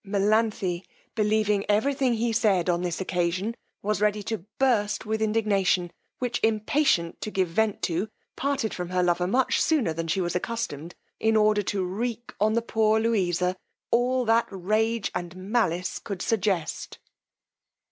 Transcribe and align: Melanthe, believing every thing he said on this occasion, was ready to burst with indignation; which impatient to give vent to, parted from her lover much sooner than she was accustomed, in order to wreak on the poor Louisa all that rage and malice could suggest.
Melanthe, 0.03 0.81
believing 1.13 1.63
every 1.69 1.93
thing 1.93 2.15
he 2.15 2.33
said 2.33 2.71
on 2.71 2.81
this 2.81 2.99
occasion, 2.99 3.55
was 3.83 4.01
ready 4.01 4.23
to 4.23 4.39
burst 4.57 5.05
with 5.05 5.21
indignation; 5.21 5.91
which 6.17 6.39
impatient 6.41 7.21
to 7.21 7.29
give 7.29 7.49
vent 7.49 7.83
to, 7.83 8.09
parted 8.35 8.73
from 8.73 8.89
her 8.89 9.03
lover 9.03 9.27
much 9.27 9.61
sooner 9.61 9.93
than 9.93 10.07
she 10.07 10.19
was 10.19 10.35
accustomed, 10.35 10.95
in 11.19 11.35
order 11.35 11.61
to 11.61 11.83
wreak 11.85 12.33
on 12.39 12.53
the 12.53 12.63
poor 12.63 12.99
Louisa 12.99 13.55
all 13.91 14.25
that 14.25 14.47
rage 14.49 15.11
and 15.13 15.35
malice 15.35 15.99
could 15.99 16.23
suggest. 16.23 16.97